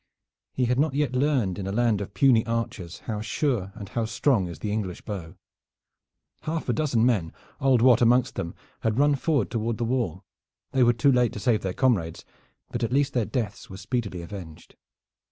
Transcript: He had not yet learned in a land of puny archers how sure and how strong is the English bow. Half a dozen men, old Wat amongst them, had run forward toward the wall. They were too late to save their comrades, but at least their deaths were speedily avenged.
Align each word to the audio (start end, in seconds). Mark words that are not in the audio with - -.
He 0.55 0.65
had 0.65 0.79
not 0.79 0.95
yet 0.95 1.11
learned 1.13 1.59
in 1.59 1.67
a 1.67 1.71
land 1.71 2.01
of 2.01 2.15
puny 2.15 2.43
archers 2.47 3.01
how 3.01 3.21
sure 3.21 3.71
and 3.75 3.87
how 3.89 4.05
strong 4.05 4.47
is 4.47 4.57
the 4.57 4.71
English 4.71 5.03
bow. 5.03 5.35
Half 6.41 6.67
a 6.69 6.73
dozen 6.73 7.05
men, 7.05 7.31
old 7.59 7.83
Wat 7.83 8.01
amongst 8.01 8.33
them, 8.33 8.55
had 8.79 8.97
run 8.97 9.13
forward 9.13 9.51
toward 9.51 9.77
the 9.77 9.85
wall. 9.85 10.23
They 10.71 10.81
were 10.81 10.93
too 10.93 11.11
late 11.11 11.33
to 11.33 11.39
save 11.39 11.61
their 11.61 11.73
comrades, 11.75 12.25
but 12.71 12.81
at 12.83 12.91
least 12.91 13.13
their 13.13 13.25
deaths 13.25 13.69
were 13.69 13.77
speedily 13.77 14.23
avenged. 14.23 14.75